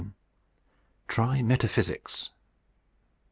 [0.01, 0.13] VII.
[1.09, 2.31] TRY METAPHYSICS.